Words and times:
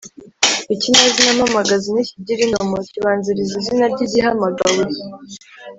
Ikinyazina 0.73 1.31
mpamagazi 1.37 1.87
ntikigira 1.91 2.41
indomo, 2.47 2.77
kibanziriza 2.89 3.53
izina 3.61 3.85
ry’igihamagawe 3.93 4.83